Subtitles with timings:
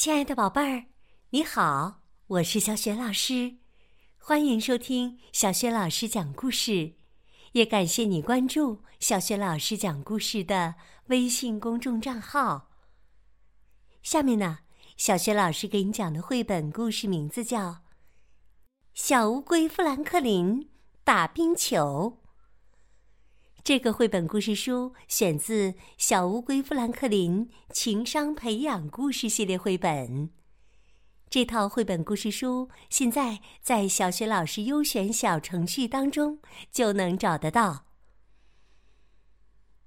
[0.00, 0.86] 亲爱的宝贝儿，
[1.28, 3.58] 你好，我是小雪老师，
[4.16, 6.94] 欢迎收听小雪老师讲故事，
[7.52, 10.76] 也感谢你关注小雪老师讲故事的
[11.08, 12.70] 微信公众账号。
[14.02, 14.60] 下面呢，
[14.96, 17.68] 小雪老师给你讲的绘本故事名字叫
[18.94, 20.70] 《小乌龟富兰克林
[21.04, 22.19] 打冰球》。
[23.62, 30.28] 这个绘本故事书选自《小乌龟富兰克林情商培养故事系列绘本》。
[31.28, 36.40] 这套绘本故事书现在在小学老师优选小程序当中
[36.72, 37.84] 就能找得到。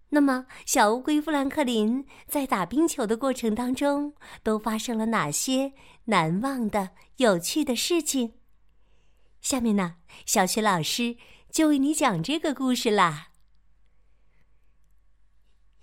[0.09, 5.73] 那么，小乌龟富兰克林在打冰球的过程当中都发生了哪些
[6.05, 8.33] 难忘的、有趣的事情？
[9.41, 9.95] 下面呢，
[10.27, 11.17] 小学老师
[11.49, 13.29] 就为你讲这个故事啦。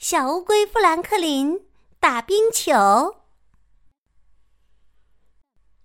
[0.02, 1.66] 小乌龟富兰克林
[1.98, 3.20] 打冰球。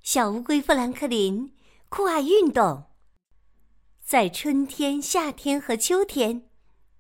[0.02, 1.54] 小乌龟富兰克林
[1.90, 2.86] 酷爱运动，
[4.00, 6.50] 在春天、夏天和秋天，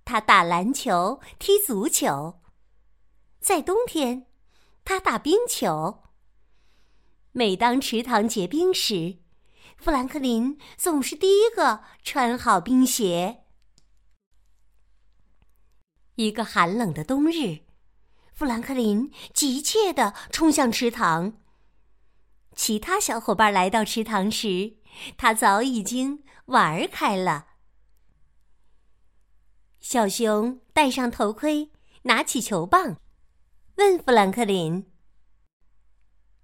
[0.03, 2.41] 他打篮球、踢足球；
[3.39, 4.27] 在冬天，
[4.83, 6.03] 他打冰球。
[7.31, 9.19] 每当池塘结冰时，
[9.77, 13.44] 富兰克林总是第一个穿好冰鞋。
[16.16, 17.59] 一个寒冷的冬日，
[18.33, 21.33] 富兰克林急切地冲向池塘。
[22.55, 24.77] 其他小伙伴来到池塘时，
[25.17, 27.47] 他早已经玩开了。
[29.81, 31.72] 小熊戴上头盔，
[32.03, 32.97] 拿起球棒，
[33.75, 34.89] 问富兰克林：“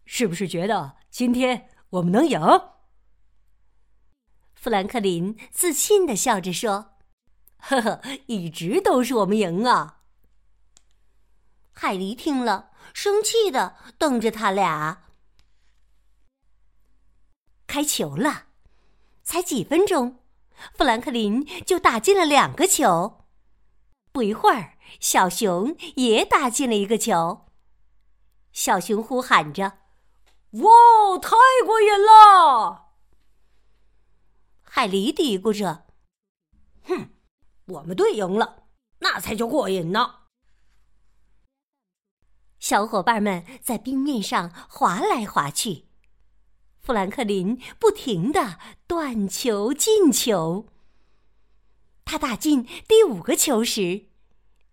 [0.06, 2.42] 是不是觉得今天我们能赢？”
[4.54, 6.91] 富兰克林自信地笑着说。
[7.62, 10.00] 呵呵，一直都是我们赢啊！
[11.74, 15.04] 海狸听了，生气的瞪着他俩。
[17.68, 18.48] 开球了，
[19.24, 20.20] 才几分钟，
[20.76, 23.26] 富兰克林就打进了两个球。
[24.12, 27.48] 不一会儿，小熊也打进了一个球。
[28.52, 29.80] 小熊呼喊着
[30.60, 30.70] ：“哇，
[31.22, 31.30] 太
[31.66, 32.90] 过瘾了！”
[34.64, 35.86] 海狸嘀咕着：“。”
[37.72, 38.64] 我们队赢了，
[39.00, 40.20] 那才叫过瘾呢！
[42.60, 45.88] 小伙伴们在冰面上滑来滑去，
[46.80, 50.68] 富兰克林不停的断球进球。
[52.04, 54.10] 他打进第五个球时，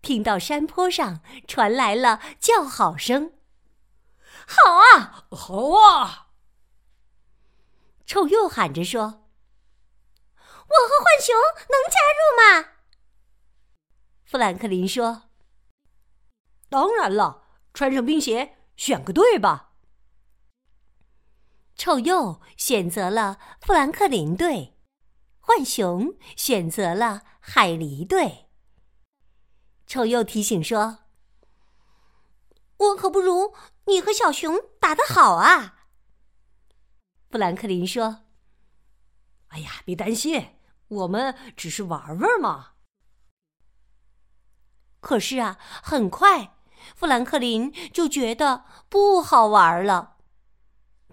[0.01, 3.33] 听到山坡上传来了叫好声
[4.45, 6.27] ：“好啊，好啊！”
[8.05, 9.01] 臭鼬喊着说
[10.35, 11.35] ：“我和浣熊
[11.69, 12.75] 能加入吗？”
[14.29, 15.23] 富兰克林说
[16.69, 19.73] ：“当然了，穿上冰鞋，选个队吧。”
[21.73, 24.77] 臭鼬选择了富兰克林队，
[25.39, 28.51] 浣熊选择了海狸队。
[29.87, 30.99] 臭鼬提醒说
[32.77, 33.55] ：“我可不如
[33.87, 35.87] 你和小熊打得好啊。”
[37.31, 38.25] 富兰克林说
[39.49, 40.49] ：“哎呀，别担心，
[40.87, 42.73] 我们只是玩玩嘛。”
[44.99, 46.57] 可是啊，很快，
[46.95, 50.17] 富兰克林就觉得不好玩了。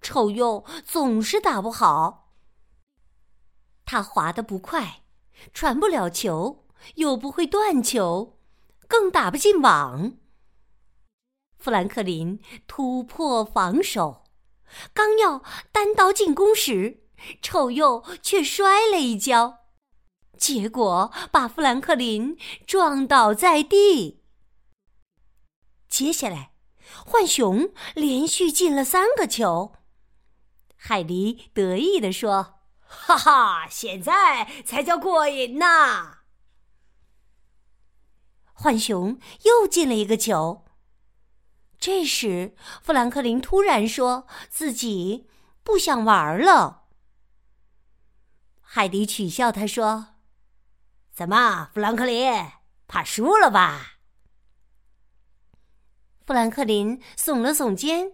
[0.03, 2.33] 臭鼬总是打不好，
[3.85, 5.03] 他滑得不快，
[5.53, 6.67] 传不了球，
[6.97, 8.39] 又不会断球，
[8.87, 10.13] 更打不进网。
[11.59, 14.25] 富兰克林突破防守，
[14.93, 15.43] 刚要
[15.73, 17.05] 单刀进攻时，
[17.43, 19.66] 臭鼬却摔了一跤。
[20.39, 24.23] 结果把富兰克林撞倒在地。
[25.89, 26.53] 接下来，
[27.05, 29.73] 浣熊连续进了三个球。
[30.77, 36.19] 海狸得意地说：“哈哈，现在才叫过瘾呢！”
[38.55, 40.65] 浣熊又进了一个球。
[41.79, 45.29] 这时，富兰克林突然说自己
[45.63, 46.85] 不想玩了。
[48.61, 50.16] 海迪取笑他说。
[51.17, 52.31] 怎么，富兰克林
[52.87, 54.01] 怕输了吧？
[56.27, 58.13] 富兰克林耸了耸肩，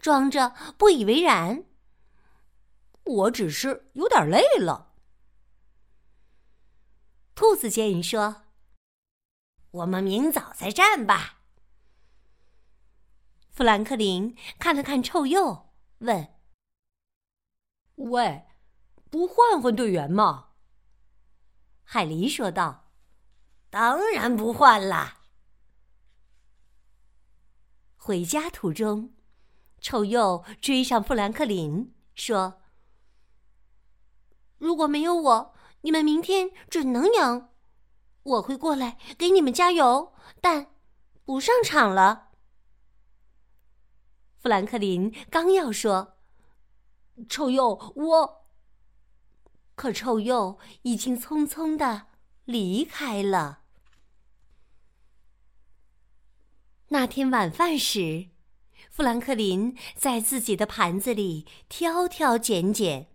[0.00, 1.64] 装着不以为然。
[3.04, 4.92] 我只是有点累了。
[7.36, 8.42] 兔子建议说
[9.70, 11.42] ：“我们明早再战吧。”
[13.54, 16.34] 富兰克林看了看臭鼬，问
[17.94, 18.46] ：“喂，
[19.08, 20.48] 不换换队员吗？”
[21.94, 22.88] 海狸说道
[23.68, 25.18] ：“当然不换啦。”
[28.00, 29.12] 回家途中，
[29.78, 32.62] 臭鼬追上富兰克林，说
[34.56, 37.50] ：“如果没有我，你们明天准能赢。
[38.22, 40.74] 我会过来给你们加油，但
[41.26, 42.30] 不上场了。”
[44.40, 46.16] 富兰克林刚要说
[47.28, 48.38] ：“臭鼬，我……”
[49.82, 52.06] 可臭鼬已经匆匆的
[52.44, 53.62] 离开了。
[56.90, 58.28] 那天晚饭时。
[58.88, 63.08] 富兰克林在自己的盘子里挑挑拣拣，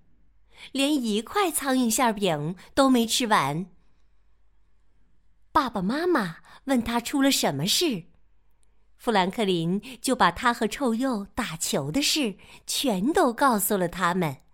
[0.73, 3.67] 连一块苍蝇馅饼都没吃完。
[5.53, 8.07] 爸爸妈妈问他出了什么事，
[8.97, 14.46] 富兰克林就把他和臭鼬打球的事全都告诉了他们。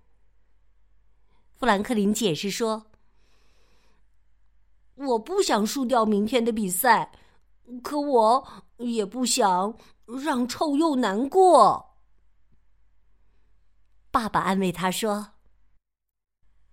[1.63, 2.88] 富兰克林解释说
[4.95, 7.13] ：“我不想输掉明天的比赛，
[7.81, 9.74] 可我也不想。”
[10.21, 11.95] 让臭鼬难过。
[14.12, 15.36] 爸爸安慰他说：“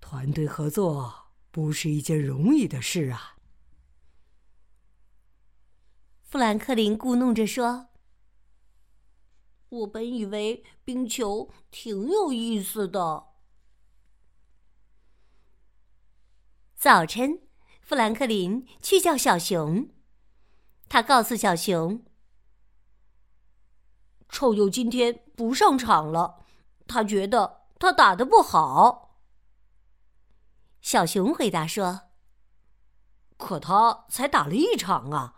[0.02, 3.37] 团队合作不是一件容易的事啊。”
[6.26, 7.90] 富兰克林咕哝着说
[9.70, 13.26] ：“我本以为冰球挺有意思的。”
[16.80, 17.42] 早晨，
[17.82, 19.90] 富兰克林去叫小熊，
[20.88, 22.02] 他告诉小熊。
[24.30, 26.46] 臭鼬今天不上场了，
[26.88, 29.18] 他觉得他打的不好。
[30.80, 32.08] 小熊回答说
[33.36, 35.34] ：“可他才打了一场啊，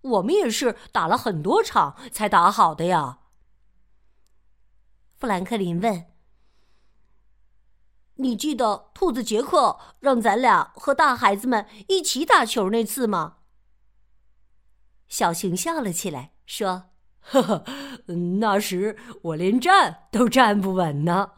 [0.00, 3.20] 我们也是打了很多场才打好的呀。”
[5.14, 6.06] 富兰克林问
[8.20, 13.38] ：“你记得兔子杰克让咱俩和大孩子们一起打球那次吗？”
[15.08, 16.84] 小熊笑了起来，说。
[17.22, 17.64] 呵呵，
[18.40, 21.32] 那时我连站都站不稳呢。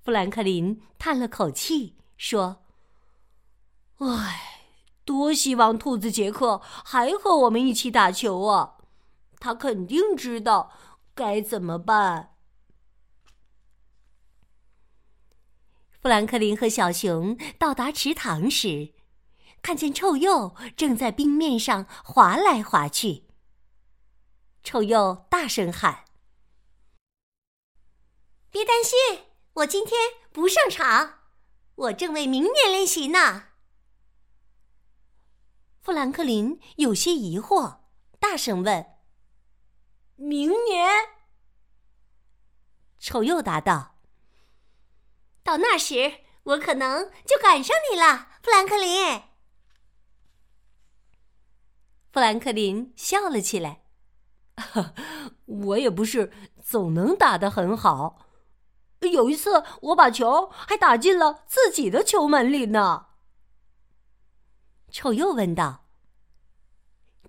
[0.00, 2.62] 富兰克林叹了口气说
[3.98, 4.62] ：“唉，
[5.04, 8.76] 多希望兔子杰克还和我们一起打球啊！
[9.40, 10.70] 他肯定知道
[11.14, 12.36] 该怎么办。”
[16.00, 18.94] 富兰克林和小熊到达池塘时，
[19.60, 23.24] 看见臭鼬正在冰面上滑来滑去。
[24.62, 26.04] 臭鼬大声喊
[28.50, 29.98] ：“别担心，我今天
[30.30, 31.20] 不上场，
[31.74, 33.46] 我正为明年练习呢。”
[35.82, 37.80] 富兰克林有些疑惑，
[38.20, 38.86] 大声问
[40.14, 40.88] ：“明年？”
[43.00, 43.96] 臭鼬答道
[45.48, 49.22] ：“到那时，我可能就赶上你了，富兰克林。”
[52.12, 53.80] 富兰克林笑了起来。
[55.46, 56.30] 我也不是
[56.62, 58.26] 总能打得很好，
[59.00, 63.06] 有一次我把球还打进了自己的球门里呢。
[64.90, 65.86] 臭鼬问道：“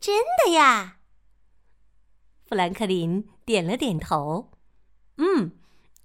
[0.01, 0.97] 真的呀？”
[2.45, 4.51] 富兰克林点了点头
[5.15, 5.58] ：“嗯，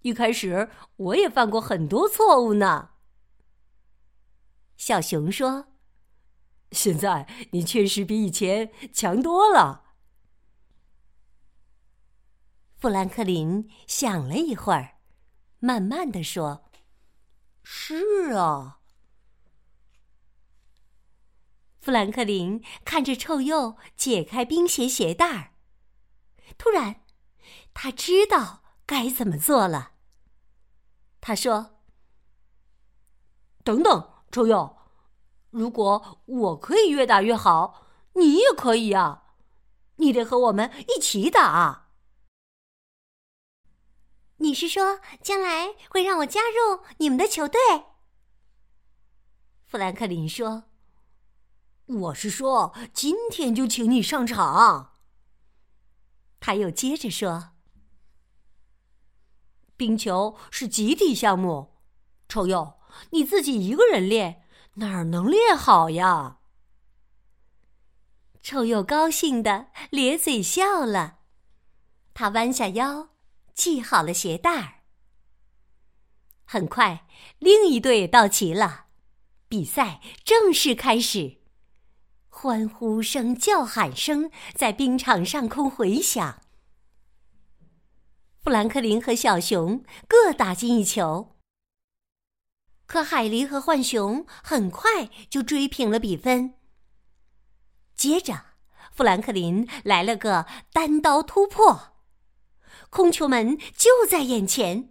[0.05, 2.91] 一开始我也犯过很多错误呢。”
[4.77, 5.69] 小熊说
[6.73, 9.83] ：“现在你确实比以前强多了。”
[12.77, 14.99] 富兰克林想了一会儿，
[15.59, 16.71] 慢慢的说
[17.65, 18.81] ：“是啊。”
[21.81, 25.55] 富兰克林看着臭鼬解开冰鞋鞋带儿，
[26.59, 27.05] 突然，
[27.73, 29.94] 他知道该怎么做了。
[31.27, 31.81] 他说
[33.65, 34.77] ：“等等，臭鼬，
[35.49, 39.23] 如果我可以越打越好，你也可以啊！
[39.97, 41.89] 你得和我们一起打。”
[44.37, 47.59] 你是说将来会让我加入你们的球队？
[49.65, 50.65] 富兰克林说
[51.87, 54.93] ：“我是说今天就请你上场。”
[56.39, 57.53] 他又接着说
[59.77, 61.75] ：“冰球是集体项目，
[62.29, 62.79] 臭鼬
[63.11, 64.43] 你自己一个人练
[64.75, 66.39] 哪儿能练好呀？”
[68.43, 71.19] 臭鼬高兴的咧嘴笑了，
[72.13, 73.11] 他弯下腰。
[73.55, 74.83] 系好了鞋带儿。
[76.45, 77.07] 很快，
[77.39, 78.87] 另一队到齐了，
[79.49, 81.39] 比赛正式开始。
[82.29, 86.43] 欢呼声、叫喊声在冰场上空回响。
[88.45, 91.35] 富兰克林和小熊各打进一球，
[92.85, 96.53] 可海狸和浣熊很快就追平了比分。
[97.97, 98.45] 接着，
[98.93, 101.97] 富兰克林来了个单刀突破。
[102.91, 104.91] 空球门就在眼前，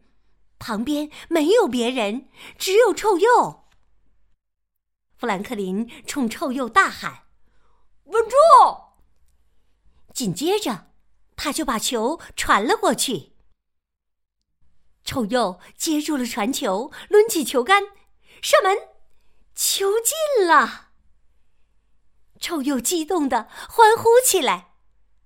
[0.57, 3.67] 旁边没有别人，只有臭鼬。
[5.15, 7.25] 富兰克林冲臭鼬大喊
[8.05, 8.35] ：“稳住！”
[10.11, 10.87] 紧接着，
[11.35, 13.32] 他就把球传了过去。
[15.03, 17.83] 臭鼬接住了传球，抡起球杆，
[18.41, 18.77] 射门，
[19.53, 20.91] 球进了。
[22.39, 24.73] 臭鼬激动的欢呼起来，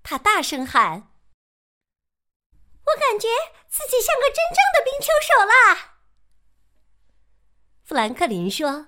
[0.04, 1.12] 他大声喊
[2.86, 3.28] ：“我感觉
[3.68, 6.00] 自己像个真正的冰球手啦！”
[7.84, 8.88] 富兰克林说：“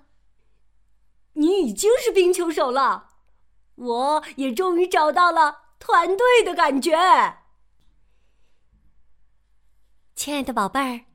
[1.33, 3.11] 你已经是冰球手了，
[3.75, 7.37] 我也终于找到了团队的感觉。”
[10.19, 11.05] 亲爱的宝贝儿，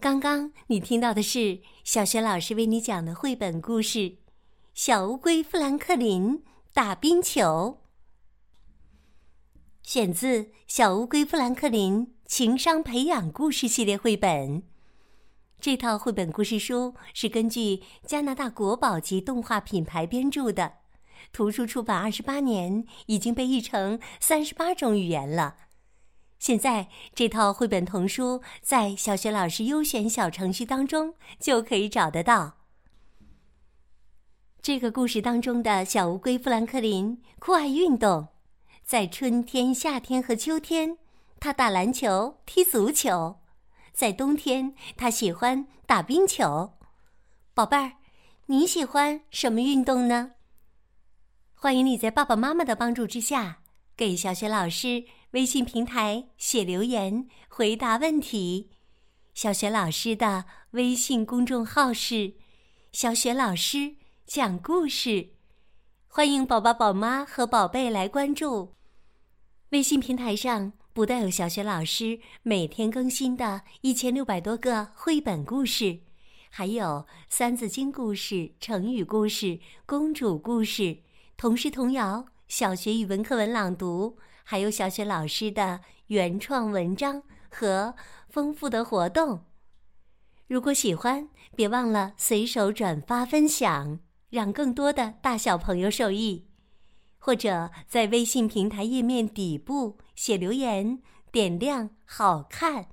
[0.00, 3.98] 刚刚你听到的是小学老师为你讲的绘本故事
[4.74, 7.78] 《小乌龟富兰克林打冰球》，
[9.88, 14.60] 选自《小乌龟富兰克林情商培养故事系列绘本》。
[15.60, 20.78] 这套绘本故事书是根据加拿大国宝级动画品牌编著的，
[21.32, 25.54] 图书出版二十八年，已经被译成三十八种语言了。
[26.38, 32.54] 现在这套绘本童书在小学老师优选小程序当中就可以找得到。
[34.62, 38.28] 这个故事当中的小乌龟富兰克林酷爱运动，
[38.84, 40.98] 在春天、夏天和秋天，
[41.40, 43.40] 他打篮球、踢足球；
[43.92, 46.74] 在冬天，他喜欢打冰球。
[47.54, 47.92] 宝贝儿，
[48.46, 50.32] 你喜欢什么运动呢？
[51.54, 53.62] 欢迎你在爸爸妈妈的帮助之下
[53.96, 55.04] 给小学老师。
[55.32, 58.70] 微信平台写留言回答问题，
[59.34, 62.32] 小雪老师的微信公众号是
[62.92, 65.34] “小雪老师讲故事”，
[66.08, 68.74] 欢迎宝宝、宝妈和宝贝来关注。
[69.68, 76.00] 微信平台上不但有小雪老师每天更新的一千六百多个绘本故事，
[76.48, 81.02] 还有三字经故事、成语故事、公主故事、
[81.36, 84.16] 童诗童谣、小学语文课文朗读。
[84.50, 87.94] 还有小雪老师的原创文章和
[88.30, 89.44] 丰富的活动。
[90.46, 94.00] 如果喜欢，别忘了随手转发分享，
[94.30, 96.46] 让更多的大小朋友受益。
[97.18, 102.86] 或者在微信平台页面底部写留言，点亮好看。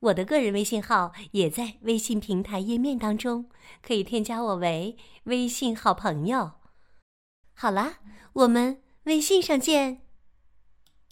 [0.00, 3.48] 我的个人微信号也在微信平台页面当中，
[3.80, 6.52] 可以添加我为微信好朋友。
[7.54, 8.00] 好啦，
[8.34, 10.02] 我们微信上见。